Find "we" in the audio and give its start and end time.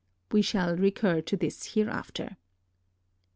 0.31-0.41